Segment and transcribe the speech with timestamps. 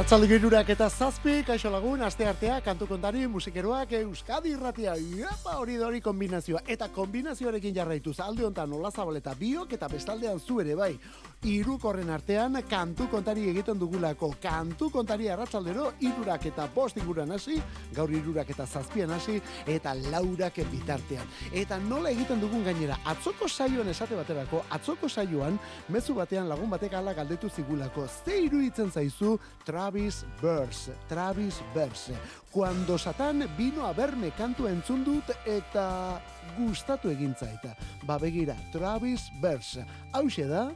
[0.00, 5.74] Arratxalde girurak eta zazpi, kaixo lagun, aste artea, kantu kontari, musikeroak, Euskadi irratia, iepa hori
[5.76, 6.62] dori kombinazioa.
[6.72, 10.94] Eta kombinazioarekin jarraituz, alde honetan nola zabaleta biok eta bestaldean zu ere bai.
[11.40, 14.34] Irukorren artean, kantu kontari egiten dugulako.
[14.42, 17.54] Kantu kontari arratsaldero irurak eta post inguran hasi,
[17.96, 21.24] gaur irurak eta zazpian hasi, eta laurak bitartean.
[21.56, 25.56] Eta nola egiten dugun gainera, atzoko saioan esate baterako, atzoko saioan,
[25.88, 28.04] mezu batean lagun batek ala galdetu zigulako.
[28.06, 32.18] Ze iruditzen zaizu, Travis Burse, Travis Burse.
[32.52, 36.20] Cuando Satan vino a verme kantu entzun dut eta
[36.58, 37.74] gustatu egin zaita.
[38.04, 39.86] Ba begira, Travis Burse.
[40.12, 40.68] Hau da,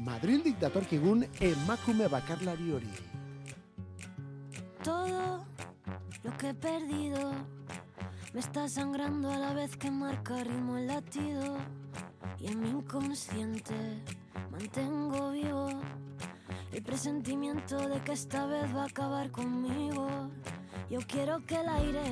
[0.00, 2.92] Madrildik datorkigun emakume bakarlari hori.
[4.82, 5.44] Todo
[6.24, 7.32] lo que he perdido
[8.32, 11.58] me está sangrando a la vez que marca ritmo el latido
[12.38, 13.74] y en mi inconsciente
[14.50, 15.68] mantengo vivo
[16.72, 20.30] el presentimiento de que esta vez va a acabar conmigo.
[20.88, 22.08] Yo quiero que el aire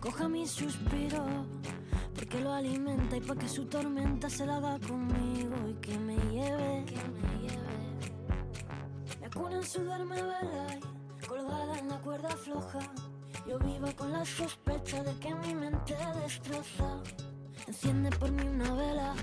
[0.00, 1.44] coja mi suspiro,
[2.26, 6.16] porque lo alimenta y para que su tormenta se la haga conmigo y que me
[6.16, 9.20] lleve, que me lleve.
[9.20, 12.80] Me acuna en sudarme vela y colgada en la cuerda floja.
[13.46, 17.00] Yo vivo con la sospecha de que mi mente destroza.
[17.68, 19.14] Enciende por mí una vela,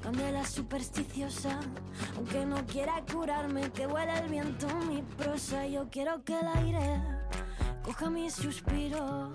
[0.00, 1.58] candela supersticiosa.
[2.16, 5.66] Aunque no quiera curarme, que huele el viento mi prosa.
[5.66, 7.02] Yo quiero que el aire
[7.82, 9.32] coja mi suspiro,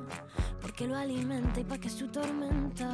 [0.71, 2.89] porque lo alimenta y pa' que su tormenta.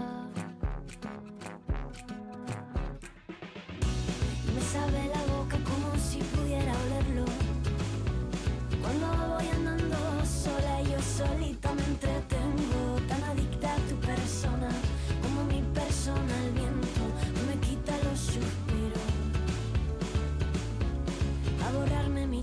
[4.48, 7.26] Y me sabe la boca como si pudiera olerlo.
[8.82, 9.96] Cuando voy andando
[10.26, 14.70] sola, yo solita me entretengo, tan adicta a tu persona
[16.46, 17.04] el viento,
[17.36, 19.08] no me quita los suspiros,
[21.66, 22.37] a borrarme mi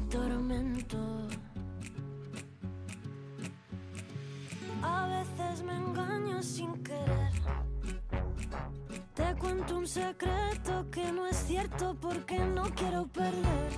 [5.62, 7.32] me engaño sin querer.
[9.14, 13.70] Te cuento un secreto que no es cierto porque no quiero perder.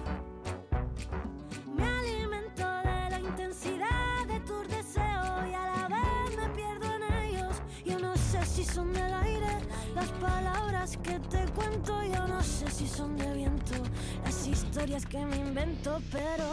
[1.77, 7.13] Me alimento de la intensidad de tus deseos y a la vez me pierdo en
[7.25, 7.63] ellos.
[7.85, 9.59] Yo no sé si son del aire
[9.95, 13.75] las palabras que te cuento yo no sé si son de viento,
[14.25, 16.45] las historias que me invento, pero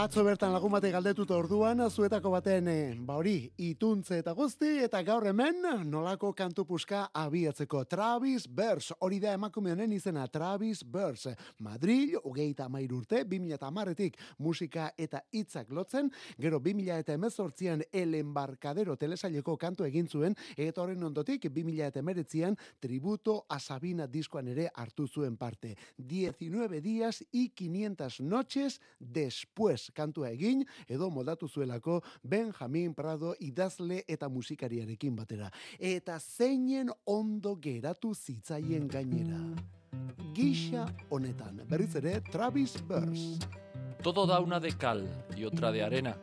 [0.00, 5.02] Atzo bertan lagun bate galdetut orduan, zuetako baten, e, ba hori, ituntze eta guzti, eta
[5.04, 5.58] gaur hemen,
[5.90, 7.82] nolako kantu puska abiatzeko.
[7.84, 11.26] Travis Bers, hori da emakume honen izena, Travis Bers.
[11.66, 16.08] Madrid, ugeita mair urte, 2000 eta marretik musika eta hitzak lotzen,
[16.40, 22.00] gero 2000 eta emezortzian el embarkadero telesaileko kantu egin zuen, eta horren ondotik, 2000 eta
[22.00, 25.76] emeretzian, tributo a Sabina diskoan ere hartu zuen parte.
[25.98, 34.28] 19 días y 500 noches después kantua egin edo moldatu zuelako Benjamin Prado idazle eta
[34.28, 35.50] musikariarekin batera.
[35.78, 39.40] Eta zeinen ondo geratu zitzaien gainera.
[40.34, 43.38] Gisa honetan, berriz ere Travis Burns.
[44.02, 45.06] Todo da una de cal
[45.36, 46.16] y otra de arena.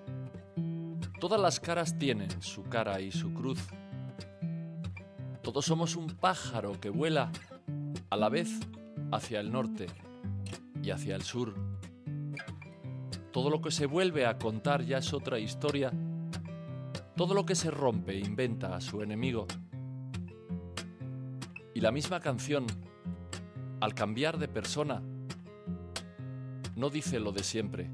[1.19, 3.59] Todas las caras tienen su cara y su cruz.
[5.41, 7.31] Todos somos un pájaro que vuela
[8.09, 8.49] a la vez
[9.11, 9.87] hacia el norte
[10.83, 11.53] y hacia el sur.
[13.37, 15.91] Todo lo que se vuelve a contar ya es otra historia.
[17.15, 19.45] Todo lo que se rompe inventa a su enemigo.
[21.75, 22.65] Y la misma canción,
[23.79, 25.03] al cambiar de persona,
[26.75, 27.91] no dice lo de siempre,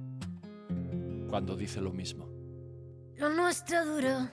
[1.29, 2.29] cuando dice lo mismo.
[3.17, 4.29] Lo nuestro duro,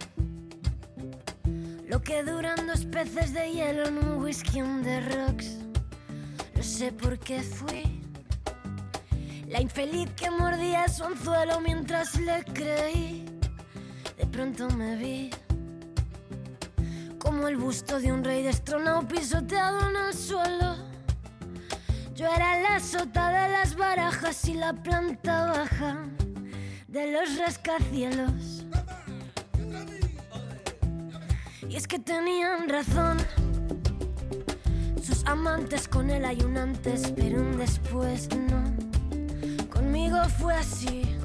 [1.89, 5.59] lo que duran dos peces de hielo en un whisky on the rocks.
[6.55, 8.00] No sé por qué fui
[9.51, 13.27] La infeliz que mordía su anzuelo mientras le creí.
[14.17, 15.31] De pronto me vi
[17.19, 20.77] como el busto de un rey destronado pisoteado en el suelo.
[22.15, 26.05] Yo era la sota de las barajas y la planta baja
[26.87, 28.65] de los rascacielos.
[31.69, 33.19] Y es que tenían razón
[35.03, 38.90] sus amantes con él hay un antes, pero un después no.
[39.81, 41.17] Conmigo fue así.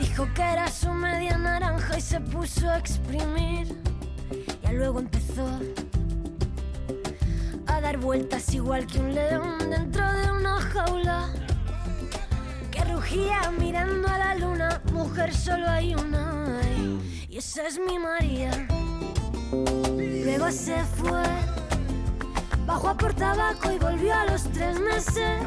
[0.00, 3.78] Dijo que era su media naranja y se puso a exprimir.
[4.66, 5.46] Y luego empezó
[7.66, 11.28] a dar vueltas igual que un león dentro de una jaula.
[12.70, 14.80] Que rugía mirando a la luna.
[14.90, 16.58] Mujer, solo hay una.
[17.28, 18.66] Y esa es mi María.
[20.24, 21.22] Luego se fue
[22.66, 25.42] Bajó por tabaco y volvió a los tres meses.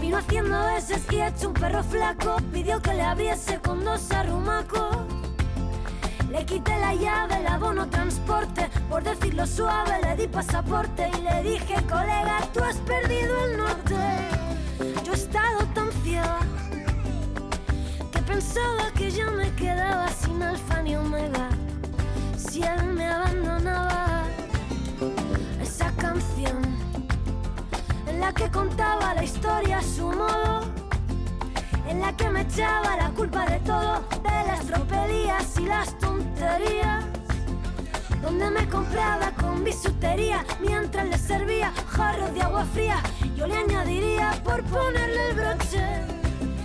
[0.00, 2.36] Vino haciendo veces y hecho un perro flaco.
[2.52, 4.96] Pidió que le abriese con dos arrumacos.
[6.30, 8.70] Le quité la llave, el abono transporte.
[8.88, 13.96] Por decirlo suave, le di pasaporte y le dije, colega, tú has perdido el norte.
[15.04, 16.38] Yo he estado tan ciega
[18.12, 21.48] que pensaba que ya me quedaba sin alfa ni omega.
[22.38, 24.09] Si él me abandonaba
[28.34, 30.60] que contaba la historia a su modo,
[31.88, 37.04] en la que me echaba la culpa de todo, de las tropelías y las tonterías,
[38.22, 43.02] donde me compraba con bisutería mientras le servía jarros de agua fría.
[43.36, 45.86] Yo le añadiría por ponerle el broche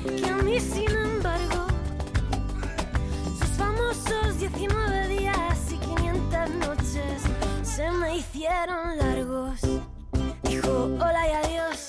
[0.04, 1.68] que a mí, sin embargo,
[3.40, 7.24] sus famosos 19 días y 500 noches
[7.64, 9.62] se me hicieron largos.
[10.68, 11.88] Hola y adiós.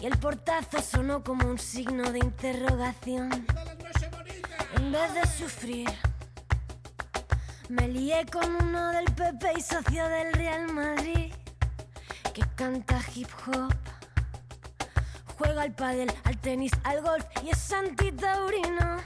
[0.00, 3.30] Y el portazo sonó como un signo de interrogación.
[4.76, 5.88] En vez de sufrir,
[7.68, 11.32] me lié con uno del PP y socio del Real Madrid
[12.32, 13.74] que canta hip hop.
[15.38, 18.96] Juega al pádel, al tenis, al golf y es antitaurino.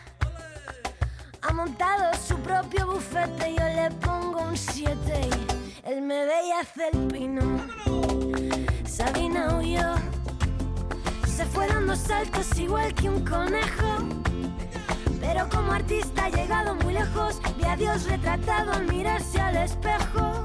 [1.43, 4.97] Ha montado su propio bufete, yo le pongo un 7
[5.85, 7.98] y él me ve y hace el pino.
[8.99, 9.95] Sabina huyó,
[11.25, 13.99] se fue dando saltos igual que un conejo.
[15.21, 20.45] Pero como artista ha llegado muy lejos, vi a Dios retratado al mirarse al espejo.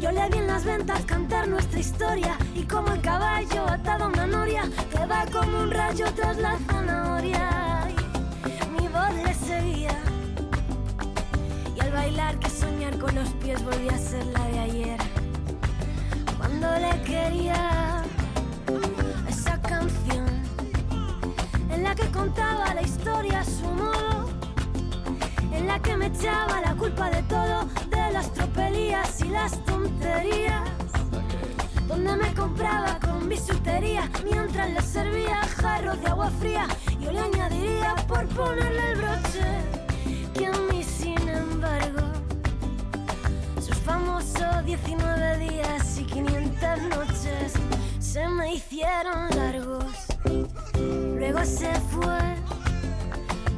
[0.00, 4.08] Yo le vi en las ventas cantar nuestra historia y como el caballo atado a
[4.08, 7.86] una noria que va como un rayo tras la zanahoria
[9.24, 9.96] le seguía.
[11.76, 15.07] Y al bailar que soñar con los pies volvía a ser la de ayer.
[16.60, 18.02] Cuando le quería
[19.28, 20.26] esa canción
[21.70, 24.28] en la que contaba la historia a su modo.
[25.52, 30.68] En la que me echaba la culpa de todo, de las tropelías y las tonterías
[31.86, 36.66] donde me compraba con bisutería mientras le servía jarros de agua fría.
[36.98, 39.77] Yo le añadiría por ponerle el broche
[44.68, 47.54] 19 días y 500 noches
[48.00, 49.94] se me hicieron largos.
[51.16, 52.18] Luego se fue,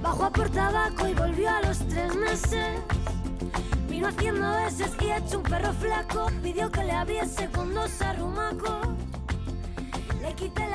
[0.00, 2.80] bajó a por tabaco y volvió a los tres meses
[4.04, 6.26] haciendo veces y hecho un perro flaco.
[6.42, 8.88] Pidió que le abriese con dos arrumacos.
[10.22, 10.69] Le quité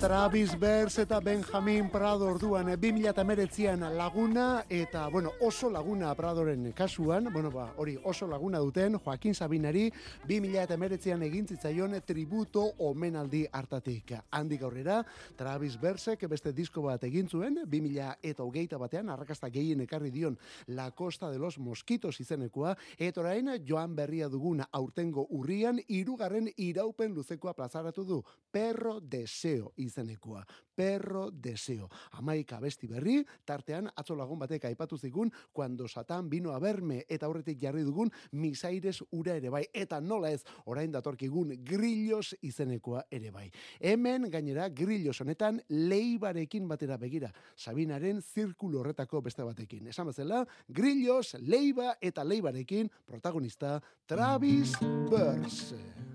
[0.00, 7.28] Travis Bers eta Benjamin Prado orduan 2008an eh, laguna eta bueno, oso laguna Pradoren kasuan,
[7.30, 9.90] bueno ba, hori oso laguna duten Joaquin Sabinari
[10.26, 14.14] 2008an egin zitzaion tributo omenaldi hartatik.
[14.30, 15.02] Handik aurrera
[15.36, 21.30] Travis Bersek beste disko bat egin zuen 2008 batean arrakasta gehien ekarri dion La Costa
[21.30, 28.04] de los Mosquitos izenekoa eta orain Joan Berria duguna aurtengo urrian hirugarren iraupen luzekoa plazaratu
[28.04, 28.24] du
[28.70, 30.44] Perro Deseo izenekoa.
[30.76, 31.88] Perro Deseo.
[32.12, 37.26] Amaika besti berri, tartean atzo lagun batek aipatu zigun, cuando Satan vino a verme eta
[37.26, 39.64] aurretik jarri dugun misaires ura ere bai.
[39.74, 43.50] Eta nola ez, orain datorkigun grillos izenekoa ere bai.
[43.80, 47.32] Hemen gainera grillos honetan leibarekin batera begira.
[47.56, 49.88] Sabinaren zirkulo horretako beste batekin.
[49.90, 54.78] Esan bezala, grillos, leiba eta leibarekin protagonista Travis
[55.10, 56.09] Burse.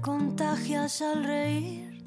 [0.00, 2.04] Contagias al reír.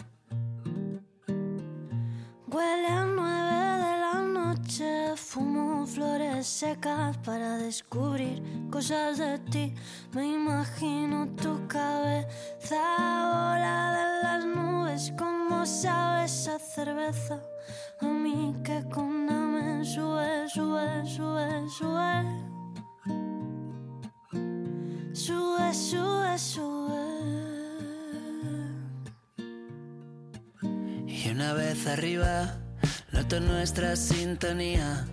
[2.47, 9.73] Huele a nueve de la noche, fumo flores secas para descubrir cosas de ti.
[10.13, 12.81] Me imagino tu cabeza
[13.33, 17.41] volada de las nubes, como sabes a cerveza.
[18.01, 22.53] A mí que con me sube, sube, sube, sube.
[25.13, 26.82] Sube, sube, sube.
[31.55, 32.57] Vez arriba,
[33.11, 35.05] noto nuestra sintonía.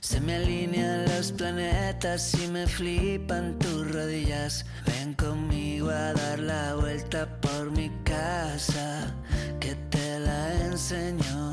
[0.00, 4.64] Se me alinean los planetas y me flipan tus rodillas.
[4.86, 9.12] Ven conmigo a dar la vuelta por mi casa,
[9.58, 11.50] que te la enseño.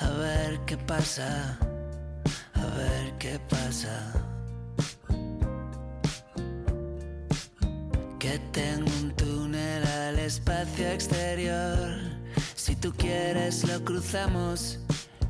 [0.00, 1.58] A ver qué pasa,
[2.54, 4.12] a ver qué pasa.
[8.18, 12.03] que tengo un túnel al espacio exterior.
[12.84, 14.78] Tú quieres lo cruzamos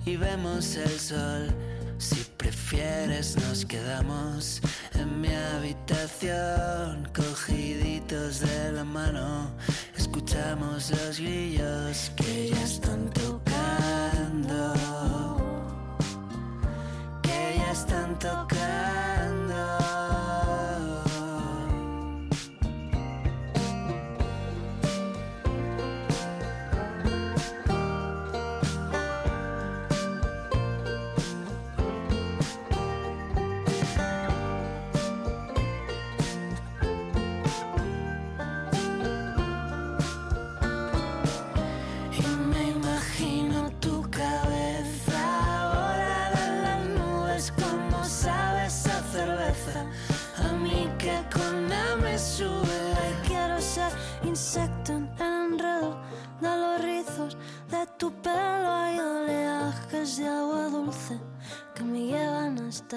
[0.05, 1.55] y vemos el sol.
[1.99, 4.61] Si prefieres nos quedamos
[4.95, 9.53] en mi habitación, cogiditos de la mano,
[9.97, 14.75] escuchamos los grillos que ya están tocando,
[17.23, 19.04] que ya están tocando.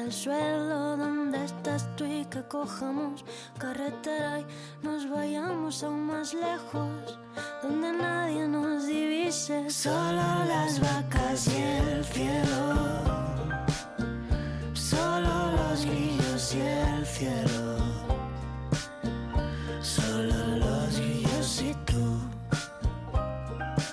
[0.08, 3.26] El suelo donde estás tú y que cojamos
[3.58, 4.46] carretera y
[4.84, 7.20] nos vayamos aún más lejos,
[7.62, 12.64] donde nadie nos divise, solo las vacas y el cielo,
[14.74, 17.78] solo los grillos y el cielo,
[19.82, 20.77] solo los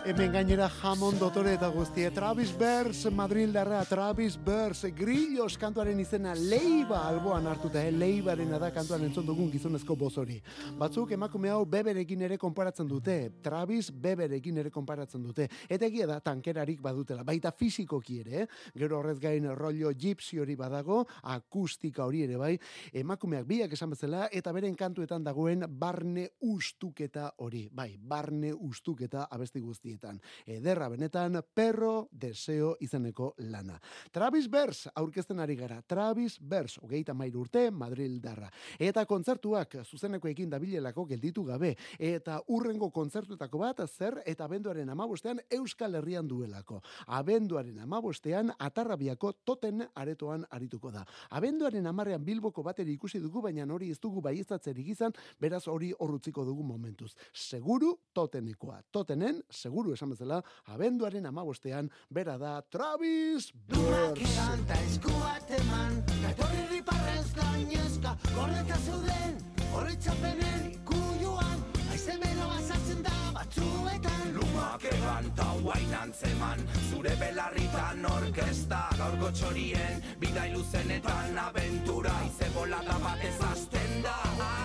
[0.05, 2.11] Hemen gainera jamon dotore eta guztie.
[2.13, 7.89] Travis Bers, Madrid darra, Travis Bers, Grillos kantuaren izena leiba alboan hartuta, eh?
[7.89, 10.37] leibaren da kantuan entzon dugun gizonezko bozori.
[10.77, 13.15] Batzuk emakume hau beberekin ere konparatzen dute,
[13.47, 15.47] Travis beberekin ere konparatzen dute.
[15.73, 18.47] Eta egia da tankerarik badutela, baita fizikoki ere, eh?
[18.77, 22.53] gero horrez gain rollo gypsy hori badago, akustika hori ere bai,
[22.93, 29.65] emakumeak biak esan bezala, eta beren kantuetan dagoen barne ustuketa hori, bai, barne ustuketa abesti
[29.95, 33.79] guzti Ederra benetan, perro deseo izeneko lana.
[34.13, 35.81] Travis Bers, aurkezten ari gara.
[35.83, 38.51] Travis Bers, hogeita mairu urte, Madrid darra.
[38.79, 41.75] Eta kontzertuak zuzeneko ekin dabilelako gelditu gabe.
[41.99, 46.81] Eta urrengo kontzertuetako bat, zer eta abenduaren amabostean Euskal Herrian duelako.
[47.07, 51.05] Abenduaren amabostean atarrabiako toten aretoan arituko da.
[51.31, 56.45] Abenduaren amarrean bilboko bateri ikusi dugu, baina hori ez dugu baiestatzeri gizan, beraz hori horrutziko
[56.45, 57.15] dugu momentuz.
[57.33, 58.83] Seguru totenekoa.
[58.93, 60.41] Totenen, seguru seguru esan bezala,
[60.73, 64.33] abenduaren amabostean, bera da Travis Burns.
[64.33, 69.37] Kanta eskuat eman, gatorri riparrez gainezka, gordeta zeuden,
[69.75, 74.27] horretzapenen ikuioan, aizemeno azatzen da batzuetan.
[74.39, 83.03] Lumak egan ta huain antzeman, zure belarritan orkesta, gaurko txorien, bidai luzenetan aventura, ize bolada
[83.05, 84.64] batez azten da.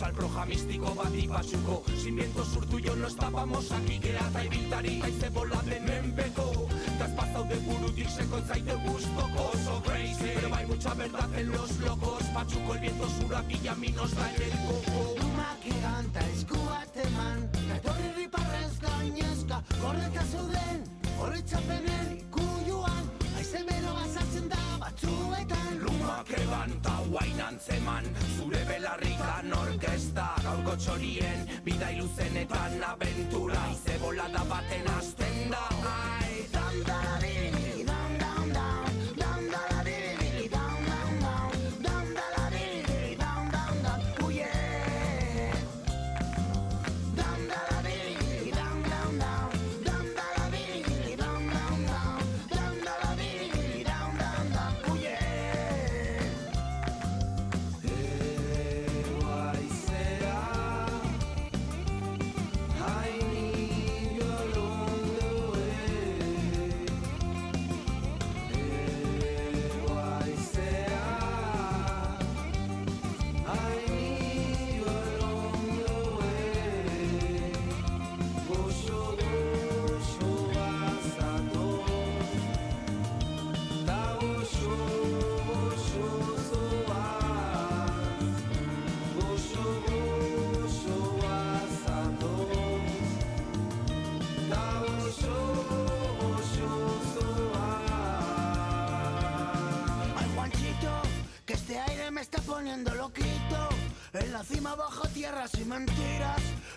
[0.00, 4.44] Zion ahots al proja mistiko bati basuko Sin viento surtu no estábamos aquí Gera eta
[4.44, 10.48] ibiltari haize bola den menpeko Ta espazau de burutik seko zaite gustoko So crazy, pero
[10.50, 12.22] bai mucha verdad en los locos.
[12.34, 15.14] Pachuko el viento surak y a nos da el coco.
[15.24, 20.84] Umak eganta eskuat eman Gatorri riparrez gainezka Gordeka zeuden,
[21.20, 21.89] horretzapenen
[30.80, 33.29] txorien, bida iluzenetan abentura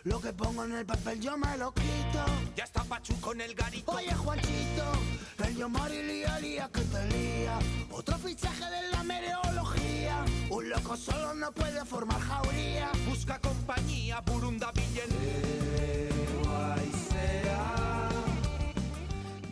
[0.03, 2.25] Lo que pongo en el papel yo me lo quito.
[2.57, 4.83] Ya está Pachu con el garito Oye, Juanchito,
[5.45, 7.57] el Yomari lía, lía que te lía.
[7.89, 10.25] Otro fichaje de la meteorología.
[10.49, 12.91] Un loco solo no puede formar jauría.
[13.07, 15.62] Busca compañía, burunda billen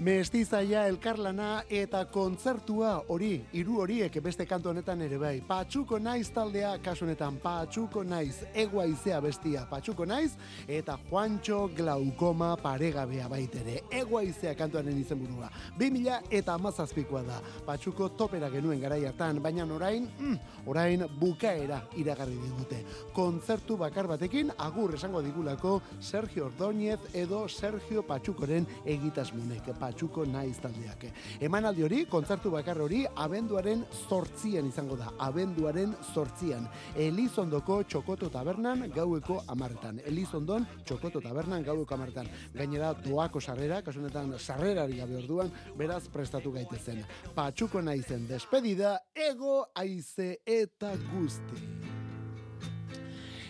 [0.01, 5.43] Mestizaia elkarlana eta kontzertua hori, hiru horiek beste kantu honetan ere bai.
[5.45, 10.31] Patxuko naiz taldea, kasu honetan Patxuko naiz, egoaizea bestia Patxuko naiz,
[10.65, 13.83] eta Juancho Glaukoma paregabea baitere.
[13.99, 15.51] Egoaizea kantuaren izenburua.
[15.77, 17.37] 2000 eta amazazpikoa da.
[17.69, 22.81] Patxuko topera genuen garai hartan, baina orain, mm, orain bukaera iragarri digute.
[23.13, 29.69] Kontzertu bakar batekin, agur esango digulako Sergio Ordóñez edo Sergio Patxukoren egitasmonek.
[29.77, 29.90] Patxuko
[30.27, 31.05] naiz taldeak.
[31.41, 35.11] Emanaldi hori, kontzertu bakar hori, abenduaren zortzian izango da.
[35.19, 36.67] Abenduaren zortzian.
[36.95, 39.99] Elizondoko txokoto tabernan gaueko amartan.
[40.05, 42.27] Elizondon txokoto tabernan gaueko amartan.
[42.53, 47.03] Gainera doako sarrera, kasunetan sarrerari gabe orduan, beraz prestatu gaitezen.
[47.35, 51.90] Patxuko naizen despedida, ego aize eta guzti.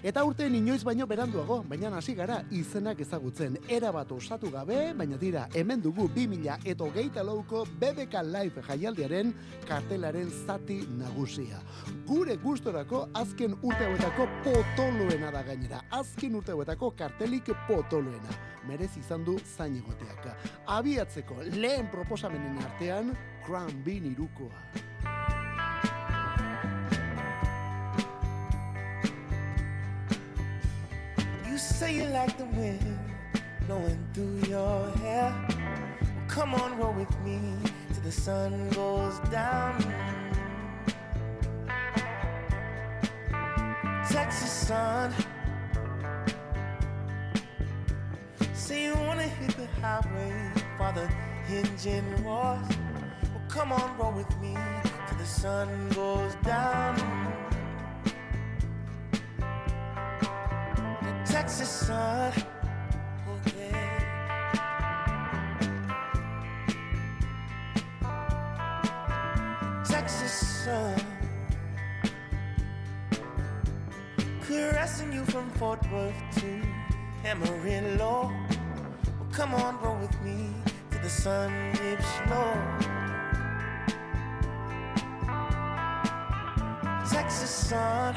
[0.02, 3.60] Eta urte inoiz baino beranduago, baina hasi gara izenak ezagutzen.
[3.70, 9.30] Era bat osatu gabe, baina dira, hemen dugu 2000 eta hogeita lauko BBK Live jaialdiaren
[9.68, 11.62] kartelaren zati nagusia.
[12.08, 15.84] Gure gustorako azken urte hauetako potoloena da gainera.
[15.92, 18.40] Azken urte hauetako kartelik potoloena.
[18.66, 20.32] Merez izan du zain egoteak.
[20.66, 23.14] Abiatzeko lehen proposamenen artean,
[23.46, 24.66] Crown Bean irukoa.
[31.82, 33.00] Say you like the wind
[33.66, 35.34] blowing through your hair.
[35.50, 37.40] Well, come on, roll with me
[37.92, 39.82] till the sun goes down.
[44.12, 45.12] Texas sun.
[48.54, 50.52] Say you wanna hit the highway
[50.94, 51.10] the
[51.50, 52.70] engine roars.
[53.32, 54.56] Well, come on, roll with me
[55.08, 57.51] till the sun goes down.
[61.42, 62.32] Texas sun.
[69.84, 70.96] Texas sun.
[74.44, 76.62] Caressing you from Fort Worth to
[77.26, 78.32] Amarillo.
[79.18, 80.54] Well, come on, roll with me
[80.92, 82.54] till the sun dips low.
[87.10, 88.14] Texas sun.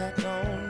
[0.00, 0.69] sat on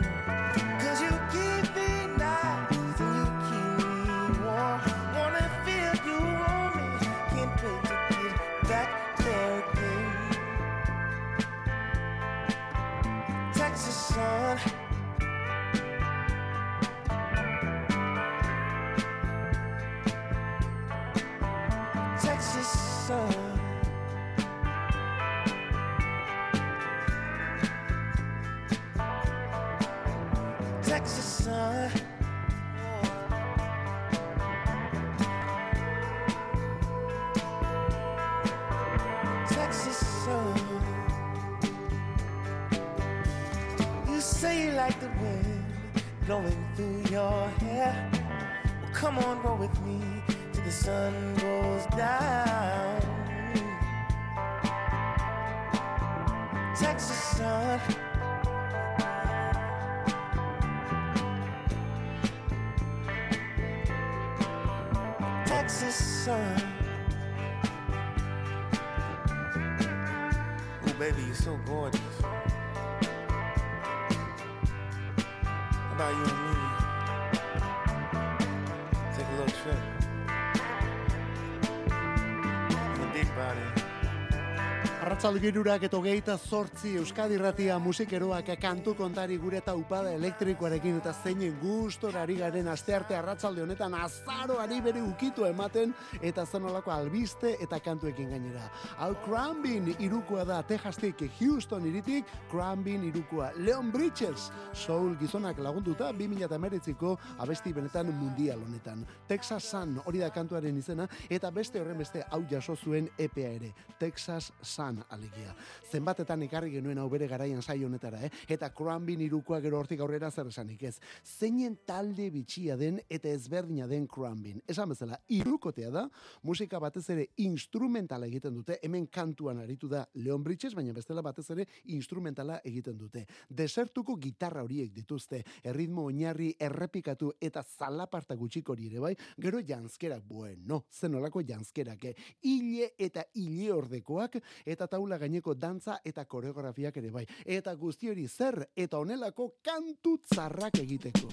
[85.30, 91.12] Arratzalde girurak eta hogeita zortzi Euskadi Ratia musikeroak kantu kontari gure eta upada elektrikoarekin eta
[91.14, 98.30] zeinen gustorari garen astearte arratzalde honetan azaroari bere ukitu ematen eta zenolako albiste eta kantuekin
[98.30, 98.64] gainera.
[98.98, 107.14] Hau Crambin irukoa da Texastik Houston iritik Crambin irukoa Leon Bridges soul gizonak lagunduta 2008ko
[107.38, 109.06] abesti benetan mundial honetan.
[109.28, 113.72] Texas Sun hori da kantuaren izena eta beste horren beste hau jaso zuen EPA ere.
[114.00, 115.54] Texas Sun alegia.
[115.90, 118.30] Zenbatetan ekarri genuen hau bere garaian saio honetara, eh?
[118.48, 120.96] Eta Crambin irukoa gero hortik aurrera zer esanik ez.
[121.24, 124.60] Zeinen talde bitxia den eta ezberdina den Crambin.
[124.68, 126.06] Esan bezala, irukotea da,
[126.46, 131.48] musika batez ere instrumentala egiten dute, hemen kantuan aritu da Leon Bridges, baina bestela batez
[131.50, 133.26] ere instrumentala egiten dute.
[133.48, 140.22] Desertuko gitarra horiek dituzte, erritmo oinarri errepikatu eta zalaparta gutxik hori ere bai, gero janzkerak,
[140.28, 142.14] bueno, zenolako janzkerak, eh?
[142.46, 147.26] hile eta hile ordekoak, eta taula gaineko dantza eta koreografiak ere bai.
[147.44, 151.28] Eta guzti hori zer, eta honelako kantu tzarrak egiteko.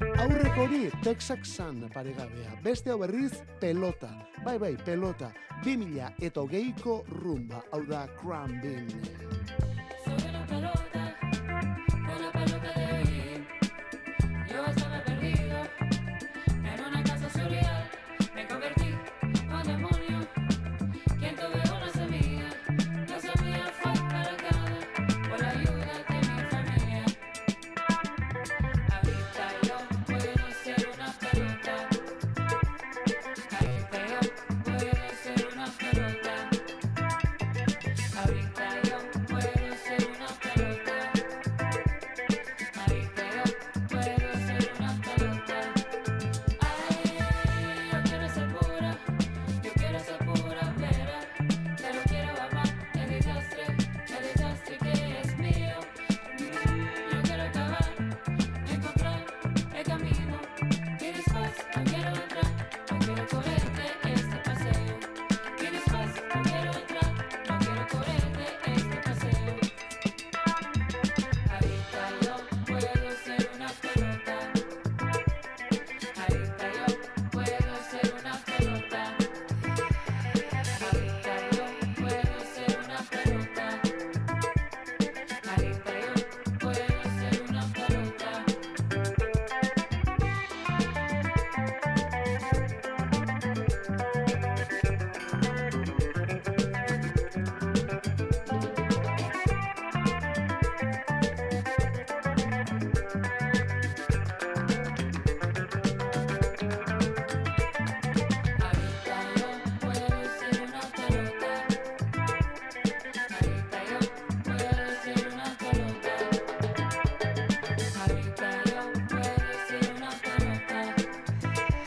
[0.00, 2.58] Aurreko hori Texas Sun paregabea.
[2.64, 4.10] Beste hau berriz pelota.
[4.44, 5.32] Bai bai, pelota.
[5.64, 7.62] 2000 eta hogeiko rumba.
[7.72, 9.75] Hau da Crambin.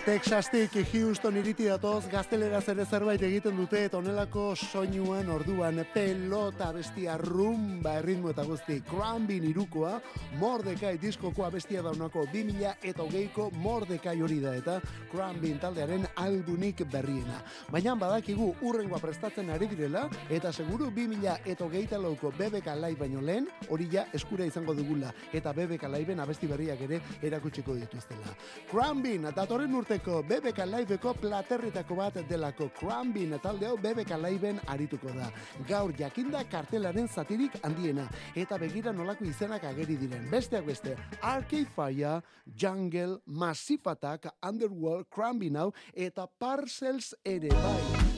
[0.09, 7.17] Texastik Houston iriti datoz gazteleraz ere zerbait egiten dute eta honelako soinuan orduan pelota bestia
[7.21, 9.99] rumba erritmo eta guzti Crambin irukoa
[10.39, 14.77] Mordekai diskokoa bestia daunako 2000 eta hogeiko Mordekai hori da eta
[15.11, 17.41] Crambin taldearen albunik berriena.
[17.67, 23.21] Baina badakigu urrengoa prestatzen ari direla eta seguru 2000 eta hogeita lauko BBK Live baino
[23.21, 28.31] lehen hori ja eskura izango dugula eta BBK Liveen abesti berriak ere erakutsiko dituztela.
[28.71, 35.27] Crambin datorren urteko BBK Liveko platerritako bat delako Crambin talde hau BBK Liveen arituko da.
[35.67, 40.28] Gaur jakinda kartelaren zatirik handiena eta begira nolako izenak ageri diren.
[40.29, 48.09] Besteak beste, Arcade Fire, Jungle, Massive Attack, Underworld, Crambin hau eta Parcels ere bai.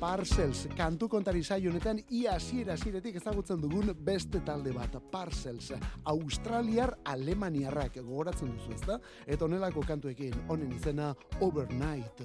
[0.00, 5.74] Parcels, kantu kontari saio honetan ia hasiera hasieretik ezagutzen dugun beste talde bat, Parcels,
[6.10, 8.98] Australiar Alemaniarrak gogoratzen duzu, ezta?
[9.26, 12.24] Eta honelako kantuekin, honen izena Overnight.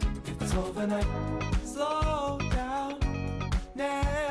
[0.55, 1.05] overnight.
[1.63, 2.97] Slow down,
[3.75, 4.30] never.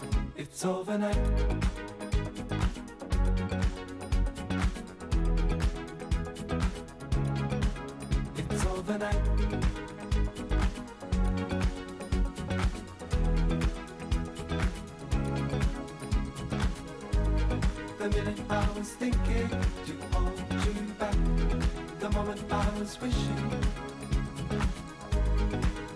[0.61, 1.17] it's overnight.
[8.37, 9.23] It's overnight.
[17.97, 21.15] The minute I was thinking to hold you back,
[21.99, 23.61] the moment I was wishing.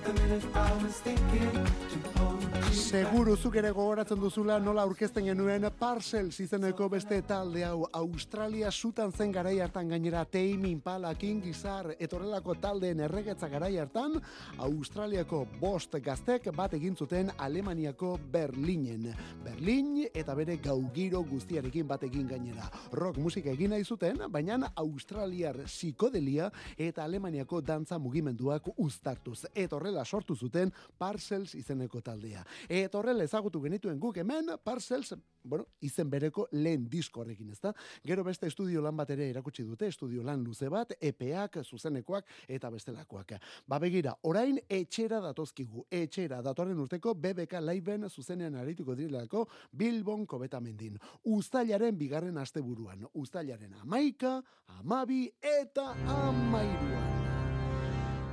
[0.03, 2.34] The minute I was thinking to hold.
[2.73, 9.11] Seguru zuk ere gogoratzen duzula nola aurkezten genuen Parcels izeneko beste talde hau Australia sutan
[9.11, 14.17] zen garai hartan gainera Tame Impala, King Gizzard etorrelako taldeen erregetza garai hartan
[14.57, 19.11] Australiako bost gaztek bat egin zuten Alemaniako Berlinen.
[19.43, 22.69] Berlin eta bere gaugiro guztiarekin bat egin gainera.
[22.93, 29.45] Rock musika egin nahi zuten, baina Australiar psikodelia eta Alemaniako dantza mugimenduak uztartuz.
[29.53, 32.45] Eta horrela sortu zuten Parcels izeneko taldea.
[32.69, 35.13] Eta horrela ezagutu genituen guk hemen Parcels,
[35.43, 37.73] bueno, izen bereko lehen disko horrekin, ezta?
[38.05, 42.69] Gero beste estudio lan bat ere erakutsi dute, estudio lan luze bat, epeak, zuzenekoak eta
[42.73, 43.35] bestelakoak.
[43.67, 50.99] Ba begira, orain etxera datozkigu, etxera datorren urteko BBK Liveen zuzenean arituko direlako Bilbon kobetamendin.
[51.35, 54.39] Uztailaren bigarren asteburuan, uztailaren amaika,
[54.79, 57.34] amabi eta amairuan.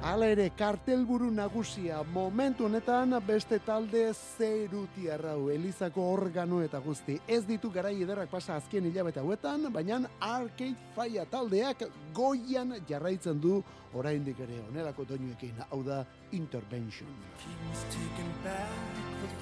[0.02, 7.20] Hala ere, kartelburu nagusia momentu honetan beste talde zeruti arrau, Elizako organo eta guzti.
[7.28, 13.60] Ez ditu garai ederrak pasa azken hilabete hauetan, baina Arcade Fire taldeak goian jarraitzen du
[13.94, 17.06] oraindik ere onelako doinuekin, hau da Intervention.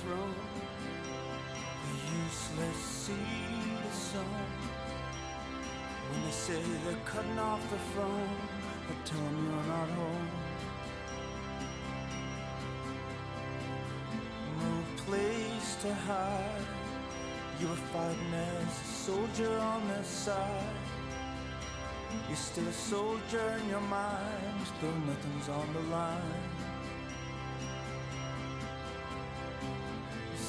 [0.05, 0.35] Throne.
[6.11, 8.29] When they say they're cutting off the phone,
[8.91, 10.40] I tell them you're not home.
[14.61, 16.67] No place to hide.
[17.61, 20.75] You were fighting as a soldier on their side.
[22.27, 26.71] You're still a soldier in your mind, though nothing's on the line.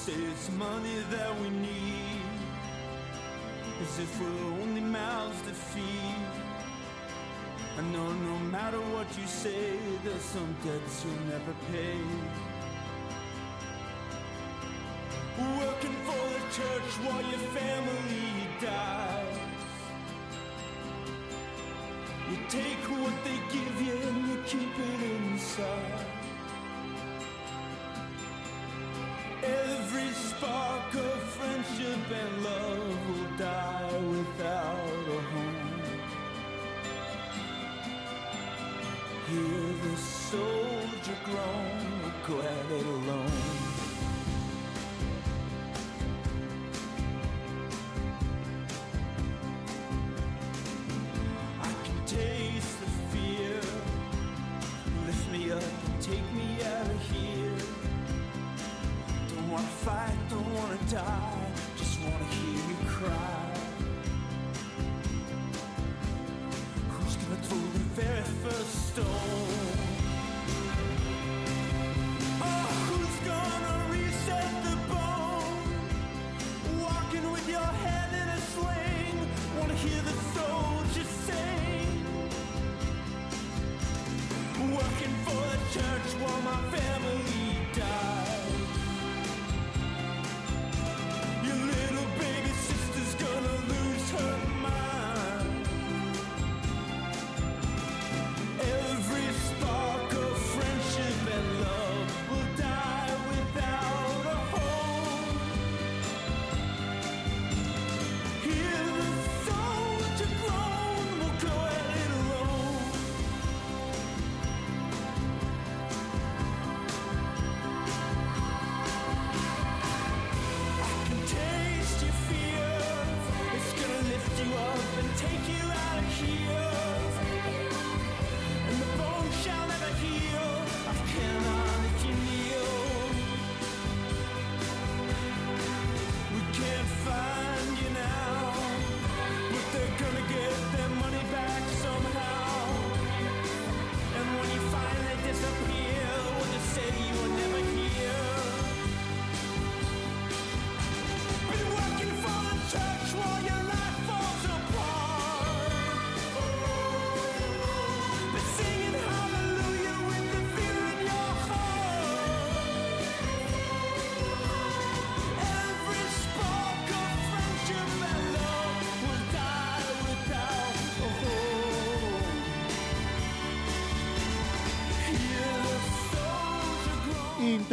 [0.01, 2.23] Say it's money that we need
[3.83, 6.25] As if we're only mouths to feed
[7.77, 11.99] I know no matter what you say There's some debts you'll never pay
[15.59, 19.37] Working for the church while your family dies
[22.29, 26.05] You take what they give you and you keep it inside
[29.43, 35.81] Every spark of friendship and love will die without a home.
[39.27, 43.60] Hear the soldier groan, go at it alone.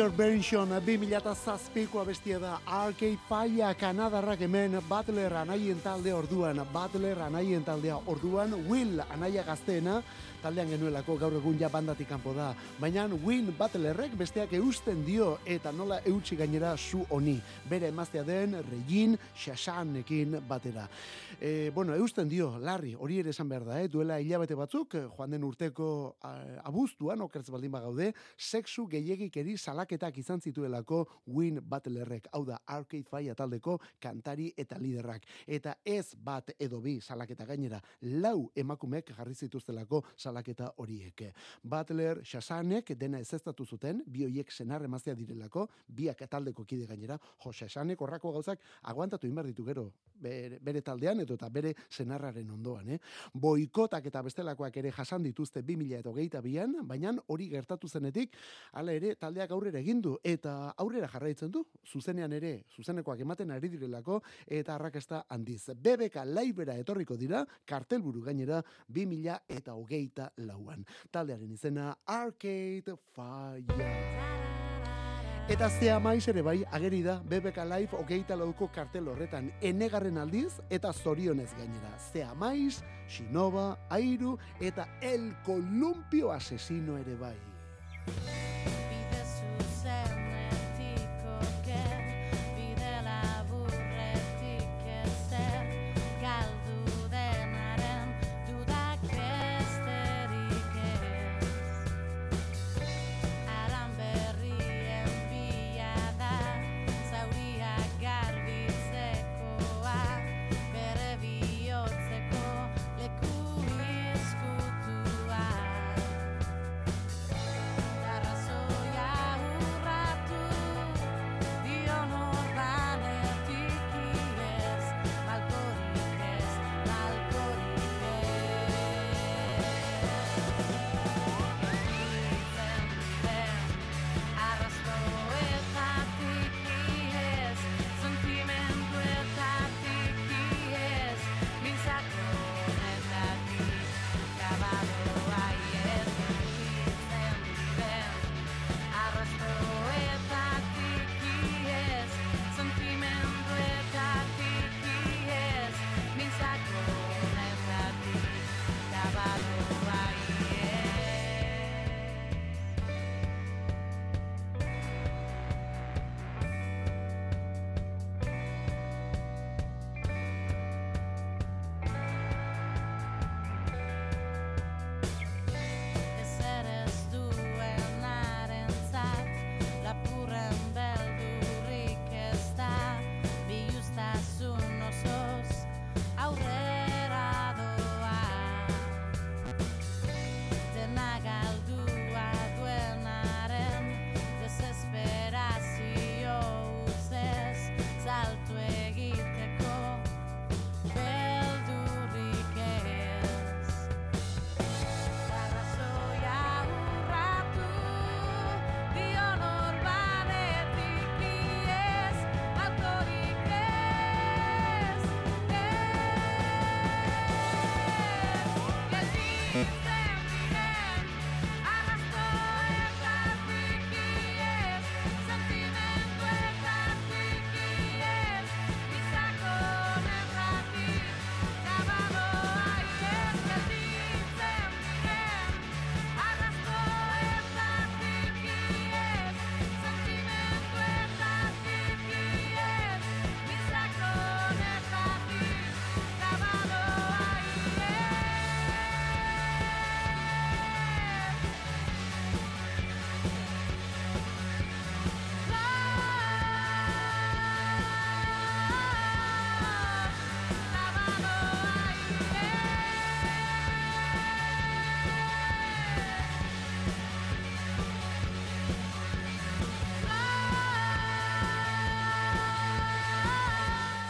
[0.09, 2.61] Intervention 2007ko abestia da.
[2.65, 6.63] Arcade Fire Kanadarrak hemen Butler anaien talde orduan.
[6.73, 10.03] Butler anaien taldea orduan Will anaia gazteena
[10.43, 15.73] taldean genuelako gaur egun ja bandatik kanpo da baina Will Butlerrek besteak eusten dio eta
[15.73, 20.89] nola eutxi gainera zu honi bere emaztea den Regin Shashanekin batera
[21.41, 23.89] e, bueno, eusten dio, larri, hori ere esan behar da, eh?
[23.89, 25.89] duela hilabete batzuk, eh, joan den urteko
[26.67, 33.35] abuztuan, okertz baldin bagaude, sexu gehiagikeri salaketak izan zituelako Win Butlerrek, hau da Arcade Fire
[33.39, 35.27] taldeko kantari eta liderrak.
[35.47, 40.28] Eta ez bat edo bi salaketa gainera, lau emakumek jarri zituztelako salaketa
[40.77, 41.23] horiek.
[41.63, 47.53] Butler, Shasanek dena ezeztatu zuten, bi hoiek senar emaztea direlako, biak taldeko kide gainera, jo,
[47.53, 52.89] Shasanek horrako gauzak aguantatu inbar ditu gero, bere, bere taldean edo eta bere senarraren ondoan.
[52.95, 52.99] Eh?
[53.35, 58.37] Boikotak eta bestelakoak ere jasan dituzte 2022an, baina hori gertatu zenetik,
[58.73, 63.71] hala ere taldeak aurrera egin du eta aurrera jarraitzen du, zuzenean ere, zuzenekoak ematen ari
[63.73, 65.71] direlako eta arrakasta handiz.
[65.75, 70.85] BBK laibera etorriko dira, kartelburu gainera 2000 eta hogeita lauan.
[71.15, 73.93] Taldearen izena Arcade Fire.
[75.49, 80.59] Eta zea maiz ere bai, ageri da, BBK Live hogeita lauko kartel horretan, enegarren aldiz
[80.69, 81.95] eta zorionez gainera.
[82.13, 87.37] Zea maiz, Shinoba, Airu eta El Columpio Asesino ere bai.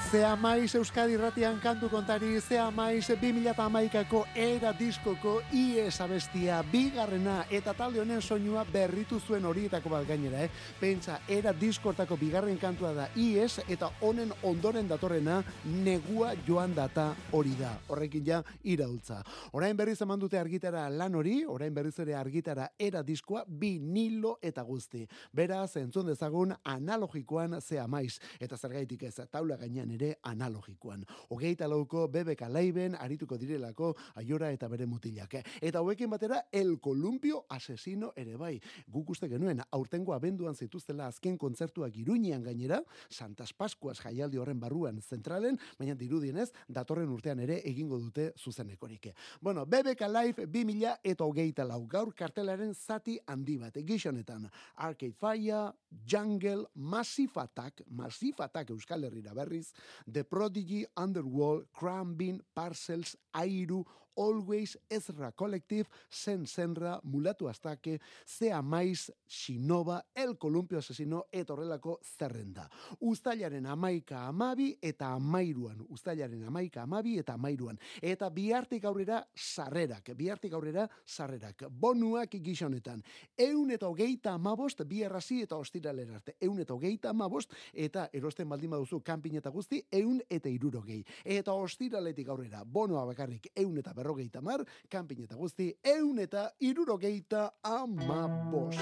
[0.08, 7.74] Zea maiz Euskadi ratian kantu kontari, zea maiz 2008ko era diskoko IES abestia, bigarrena eta
[7.76, 10.48] talde honen soinua berritu zuen horietako bat gainera, eh?
[10.80, 15.42] Pentsa, era diskortako bigarren kantua da IES eta honen ondoren datorrena
[15.84, 17.74] negua joan data hori da.
[17.88, 19.20] Horrekin ja iraultza.
[19.52, 24.64] Orain berriz eman dute argitara lan hori, orain berriz ere argitara era diskoa vinilo eta
[24.64, 25.04] guzti.
[25.36, 28.16] Beraz, entzun dezagun analogikoan zea maiz.
[28.40, 31.04] Eta zergaitik ez, taula gainean ere analogikoan.
[31.34, 35.40] Hogeita lauko bebeka laiben arituko direlako aiora eta bere mutilak.
[35.60, 38.54] Eta hauekin batera, el columpio asesino ere bai.
[38.86, 42.80] Guk uste genuen, aurtengo abenduan zituztela azken kontzertuak iruñean gainera,
[43.10, 49.10] Santas Pascuas jaialdi horren barruan zentralen, baina dirudienez, datorren urtean ere egingo dute zuzenekorik.
[49.40, 53.76] Bueno, BBK Live 2000 eta hogeita lau gaur kartelaren zati handi bat.
[53.88, 55.72] Gizonetan, Arcade Fire,
[56.06, 59.72] Jungle, Massive Attack, Massive Attack Euskal Herrira berriz,
[60.06, 63.84] The Prodigy, Underworld, Crambin, Parcels, Airu,
[64.18, 72.00] Always, Ezra Collective, Sen Senra, Mulatu Astake, Zea Maiz, Shinova, El Columpio Asesino, eta horrelako
[72.02, 72.68] zerrenda.
[73.00, 75.84] Uztailaren amaika amabi eta amairuan.
[75.88, 77.78] Uztailaren amaika amabi eta amairuan.
[78.02, 80.10] Eta bihartik aurrera sarrerak.
[80.16, 81.68] Bihartik aurrera sarrerak.
[81.70, 83.02] Bonuak gizonetan.
[83.38, 86.36] Eun eta hogeita amabost, biarrazi eta ostiralera arte.
[86.40, 91.04] Eun eta hogeita amabost, eta erosten baldin baduzu kanpin eta guzti, eun eta irurogei.
[91.24, 97.60] Eta ostiraletik aurrera, bonoa bakarrik eun eta berrogeita mar, kanpin eta guzti, eun eta irurogeita
[97.62, 98.80] amabost.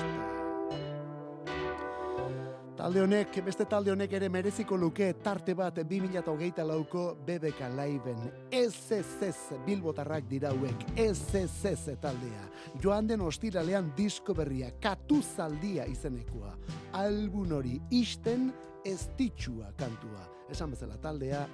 [2.77, 8.21] Talde honek, beste talde honek ere mereziko luke tarte bat 2008 lauko BBK Laiben.
[8.53, 12.45] SSS Bilbotarrak dira hauek, SSS taldea.
[12.85, 16.53] Joan den ostiralean disko berria, katuzaldia izenekoa.
[17.01, 18.53] Albun hori isten
[18.85, 20.29] estitxua kantua.
[20.53, 21.47] Esan bezala taldea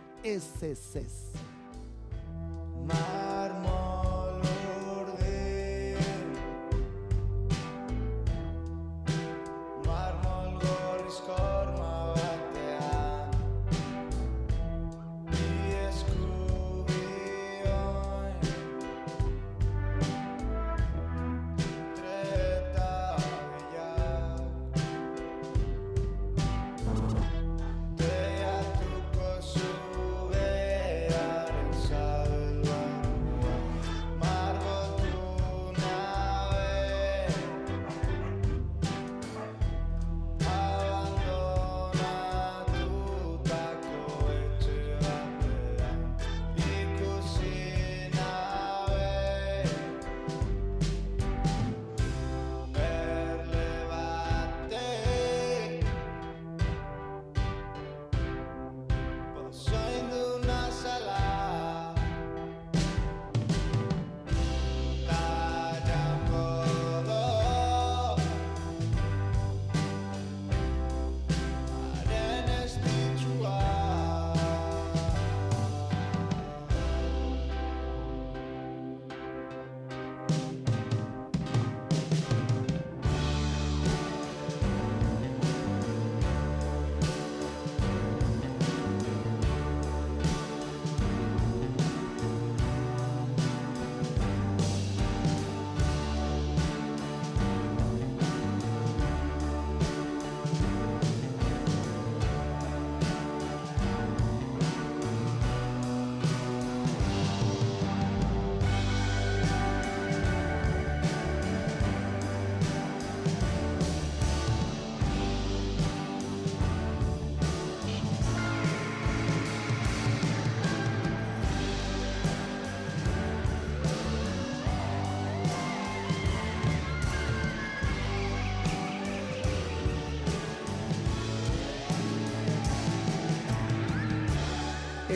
[2.86, 3.81] Már ma.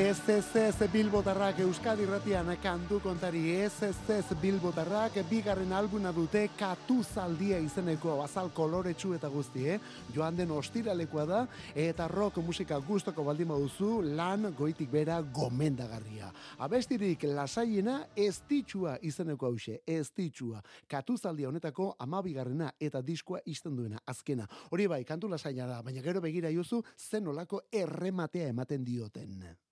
[0.06, 9.16] SSS Bilbotarrak Euskadi Ratian kantu kontari SSS Bilbotarrak bigarren albuna dute katuzaldia izeneko azal koloretsu
[9.16, 9.80] eta guzti, eh?
[10.14, 11.40] Joan den ostiralekoa da
[11.74, 16.30] eta rock musika gustoko baldin baduzu lan goitik bera gomendagarria.
[16.62, 20.62] Abestirik lasaiena estitxua izeneko hause, estitxua.
[20.86, 24.46] Katuzaldia honetako amabigarrena eta diskoa izten duena, azkena.
[24.70, 26.54] Hori bai, kantu lasaina da, baina gero begira
[26.96, 29.65] zen olako errematea ematen dioten.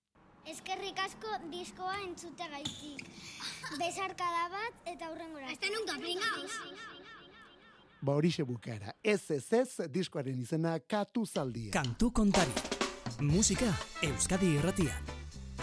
[0.44, 3.06] Eskerrik asko diskoa entzute gaitik.
[3.80, 5.48] Besarkada bat eta hurrengora.
[5.48, 6.50] Hasta nunca, pringaos.
[8.04, 8.92] Ba horixe bukara.
[9.02, 11.72] Ez ez ez diskoaren izena katuzaldia.
[11.72, 12.52] Kantu kontari.
[13.20, 13.70] Musika
[14.02, 15.08] Euskadi irratian.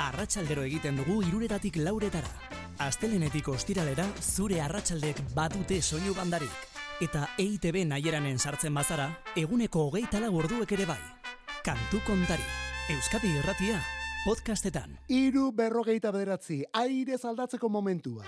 [0.01, 2.33] Arratsaldero egiten dugu iruretatik lauretara.
[2.81, 6.67] Astelenetik ostiralera zure arratsaldek badute soinu bandarik.
[7.01, 11.01] Eta EITB naieranen sartzen bazara, eguneko hogeita lau orduek ere bai.
[11.61, 12.45] Kantu kontari.
[12.89, 14.97] Euskadi irratia podcastetan.
[15.09, 18.25] Iru berrogeita bederatzi, aire aldatzeko momentua.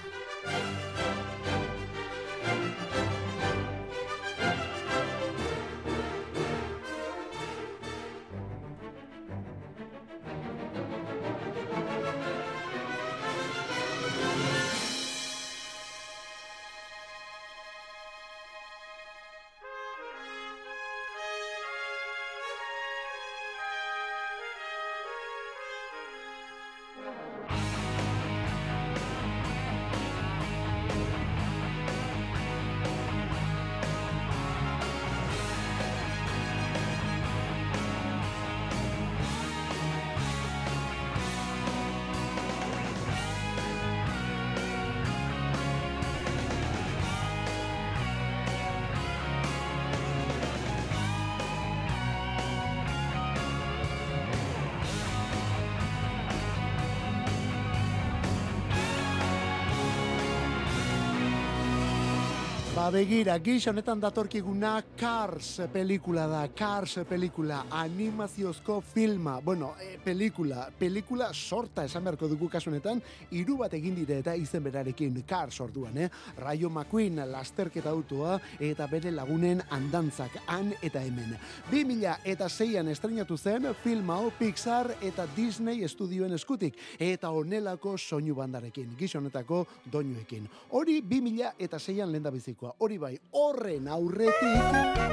[62.84, 70.66] Ba begira, gix honetan datorkiguna Cars pelikula da, Cars pelikula, animaziozko filma, bueno, e, pelikula,
[70.76, 73.00] pelikula sorta esan beharko dugu kasu honetan,
[73.32, 76.10] hiru bat egin dire eta izen berarekin Cars orduan, eh?
[76.44, 81.38] Rayo McQueen lasterketa autoa eta bere lagunen andantzak han eta hemen.
[81.72, 88.36] 2000 eta zeian estrenatu zen film hau Pixar eta Disney estudioen eskutik eta onelako soinu
[88.36, 90.52] bandarekin, gix honetako doinuekin.
[90.76, 92.73] Hori 2000 eta zeian lenda bizikoa.
[92.80, 95.04] Hori bai, horren aurretik...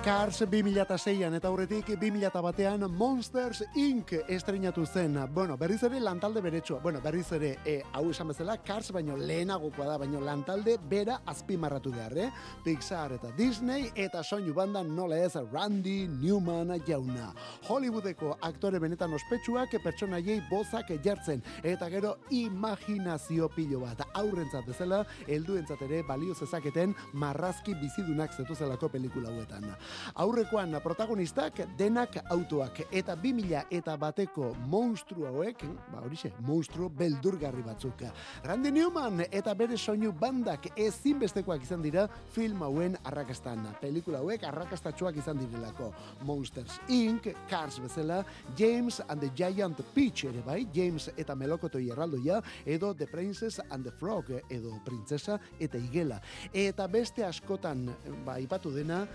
[0.00, 4.14] Cars 2006an eta aurretik 2001an Monsters Inc.
[4.32, 5.18] estrenatu zen.
[5.34, 6.78] Bueno, berriz ere lantalde beretsua.
[6.80, 11.92] Bueno, berriz ere e, hau esan bezala Cars baino lehenagokoa da, baino lantalde bera azpimarratu
[11.92, 12.30] behar, eh?
[12.64, 17.34] Pixar eta Disney eta soinu banda nola ez Randy Newman jauna.
[17.68, 25.84] Hollywoodeko aktore benetan ospetsuak pertsonaiei bozak jartzen eta gero imaginazio pilo bat aurrentzat bezala helduentzat
[25.90, 29.68] ere balio zezaketen marrazki bizidunak zetuzelako pelikula hauetan.
[30.14, 38.04] Aurrekoan protagonistak denak autoak eta 2000 eta bateko monstru hauek, ba horixe, monstru beldurgarri batzuk.
[38.44, 43.66] Randy Newman eta bere soinu bandak ezinbestekoak izan dira film hauen arrakastan.
[43.80, 45.92] Pelikula hauek arrakastatxoak izan direlako.
[46.24, 48.24] Monsters Inc., Cars bezala,
[48.56, 53.84] James and the Giant Peach ere bai, James eta Melokotoi erraldoia, edo The Princess and
[53.84, 56.20] the Frog, edo Printzesa eta Igela.
[56.52, 57.86] Eta beste askotan,
[58.24, 59.06] ba, ipatu dena,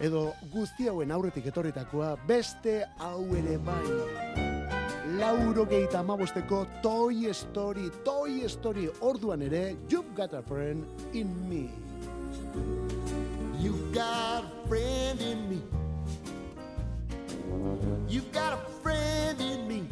[0.00, 3.84] edo guzti hauen aurretik etorritakoa beste hau ere bai.
[5.18, 11.70] Lauro geita amabosteko Toy Story, Toy Story orduan ere, You've got a friend in me.
[13.58, 15.62] You've got a friend in me.
[18.08, 19.88] You've got a friend in me.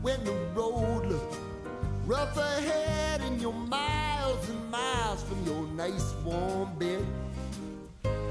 [0.00, 1.36] When the road looks
[2.06, 7.04] rough ahead and you're miles and miles from your nice warm bed,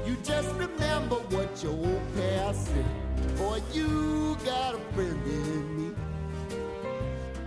[0.08, 3.36] you just remember what your old past said.
[3.36, 5.94] Boy, you got a friend in me.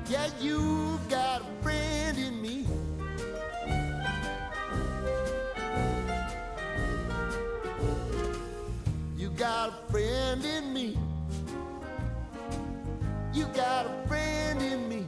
[0.08, 2.68] Yeah, you got a friend in me.
[9.18, 11.00] You got a friend in me.
[13.34, 15.08] You got a friend in me.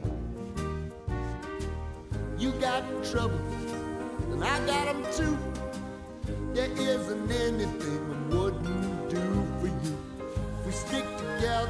[2.36, 3.38] You got trouble,
[4.32, 5.53] and I got them too.
[6.54, 9.98] There isn't anything I wouldn't do for you.
[10.64, 11.68] We stick together,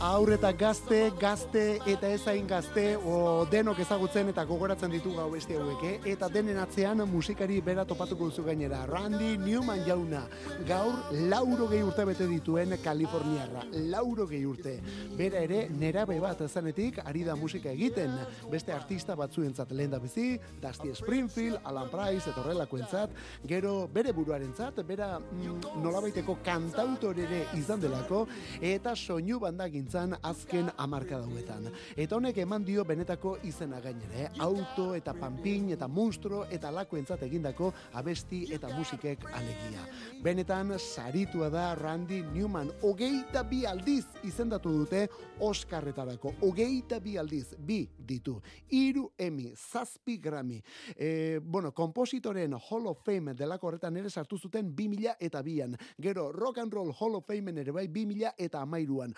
[0.00, 0.40] You got a friend in me.
[0.40, 5.82] aurreta gazte, gazte eta ezain gazte, o denok ezagutzen eta gogoratzen ditu gau beste hauek,
[5.84, 6.12] eh?
[6.14, 8.86] eta denen atzean musikari bera topatuko duzu gainera.
[8.88, 10.22] Randy Newman jauna,
[10.68, 10.94] gaur
[11.28, 14.78] lauro gehi urte bete dituen Kaliforniarra, lauro gehi urte.
[15.18, 18.16] Bera ere, nerabe bat ezanetik ari da musika egiten,
[18.50, 23.12] beste artista batzuentzat lehen da bizi, Dusty Springfield, Alan Price, eta horrelakoentzat,
[23.44, 28.26] gero bere buruarentzat, bera mm, nolabaiteko kantautor ere izan delako,
[28.62, 31.66] eta soinu banda gintzan azken amarka dauetan.
[31.96, 34.28] Eta honek eman dio benetako izena gainera, eh?
[34.38, 39.82] auto eta pampin eta monstro eta lakoentzat egindako abesti eta musikek alegia.
[40.22, 45.08] Benetan saritua da Randy Newman, hogeita bi aldiz izendatu dute
[45.40, 48.36] Oscarretarako, hogeita bi aldiz, bi ditu,
[48.70, 50.60] iru Emmy, zazpi Grammy.
[50.94, 55.76] E, bueno, kompositoren Hall of Fame delako horretan ere sartu zuten 2000 eta bian.
[55.98, 59.16] Gero, Rock and Roll Hall of Fame ere bai 2000 eta amairuan.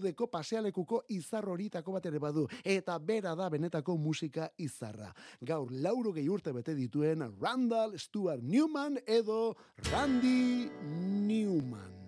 [0.00, 2.46] Hollywoodeko pasealekuko izar horitako bat ere badu.
[2.64, 5.12] Eta bera da benetako musika izarra.
[5.40, 9.54] Gaur, lauro gehi urte bete dituen Randall Stuart Newman edo
[9.92, 10.70] Randy
[11.28, 11.99] Newman.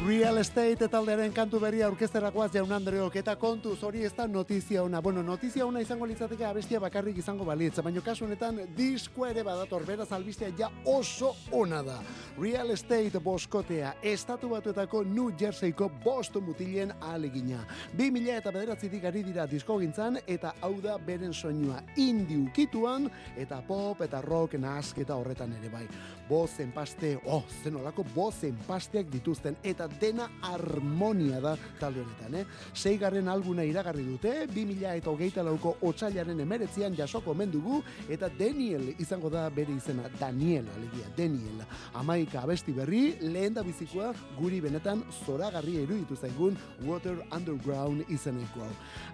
[0.00, 5.02] Real Estate taldearen kantu berria aurkezterakoaz jaun Andreok eta kontuz hori ez da notizia ona.
[5.04, 9.84] Bueno, notizia ona izango litzateke abestia bakarrik izango balitz, baina kasu honetan diskoa ere badator,
[9.84, 11.98] beraz albistea ja oso ona da.
[12.38, 17.60] Real Estate boskotea, estatu batuetako New Jerseyko bost mutilen alegina.
[17.92, 23.60] 2000 eta bederatzitik ari dira disko gintzan, eta hau da beren soinua indi ukituan, eta
[23.68, 25.84] pop eta rock nasketa horretan ere bai.
[26.30, 32.44] Bozen paste, oh, zenolako bozen pasteak dituzten, eta dena harmonia da talde honetan, eh?
[32.74, 39.30] Seigarren albuna iragarri dute, 2000 eta hogeita lauko otxailaren emeretzian jasoko mendugu, eta Daniel izango
[39.30, 41.64] da bere izena, Daniel, alegia, Daniel.
[41.94, 48.72] Amaika abesti berri, lehen da bizikoa, guri benetan zoragarri iruditu zaigun Water Underground izeneko hau.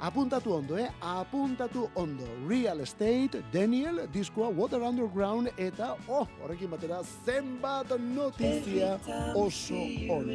[0.08, 0.88] Apuntatu ondo, eh?
[1.00, 2.26] Apuntatu ondo.
[2.48, 8.96] Real Estate, Daniel, diskoa Water Underground, eta, oh, horrekin batera, zenbat notizia
[9.34, 9.78] oso
[10.10, 10.30] on.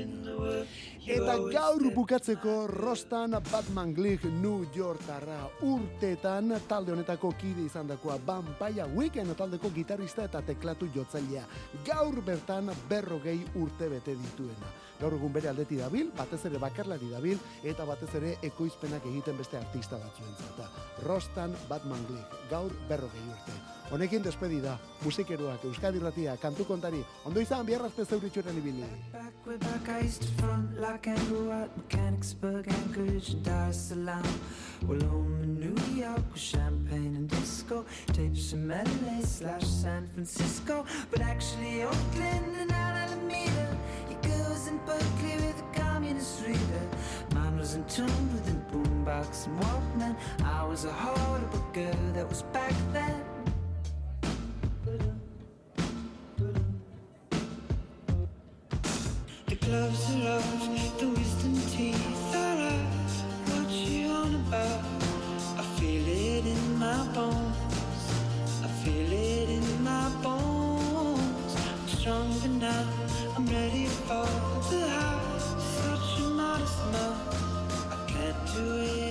[1.11, 8.85] Eta gaur bukatzeko Rostan Batman Glig New Yorkarra urtetan talde honetako kide izan dakoa Vampire
[8.95, 11.43] Weekend taldeko gitarrista eta teklatu jotzailea.
[11.87, 14.71] Gaur bertan berrogei urte bete dituena.
[15.01, 19.57] Gaur egun bere aldeti dabil, batez ere bakarlari dabil, eta batez ere ekoizpenak egiten beste
[19.57, 20.81] artista batzuentzat.
[21.07, 23.57] Rostan Batman Glig, gaur berrogei urte.
[23.91, 28.85] Honekin despedida, musikeroak, Euskadi Ratia, kantu kontari, ondo izan biarrazte zeuritxuren ibili.
[34.87, 37.85] Well, home in New York with champagne and disco.
[38.13, 43.77] Tapes from LA slash San Francisco, but actually Oakland and Alameda.
[44.21, 46.87] Goes in Berkeley with a communist reader.
[47.33, 50.15] Mine was in tune with a boombox and Walkman.
[50.43, 53.23] I was a horrible girl that was back then.
[59.47, 63.11] The gloves are off, the wisdom teeth are out.
[63.49, 64.83] What you on about?
[65.57, 67.57] I feel it in my bones.
[68.63, 71.55] I feel it in my bones.
[71.55, 72.90] I'm stronger now.
[78.53, 79.10] to it.